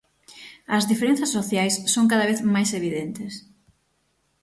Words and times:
As 0.75 0.87
diferenzas 0.91 1.33
sociais 1.37 1.73
son 1.93 2.05
cada 2.11 2.27
vez 2.29 2.39
máis 2.55 2.69
evidentes. 2.79 3.33